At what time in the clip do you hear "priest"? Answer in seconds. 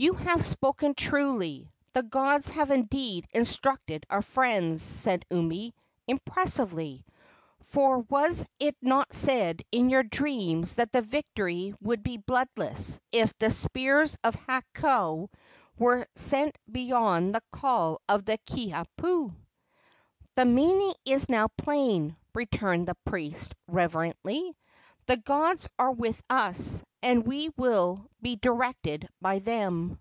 23.04-23.52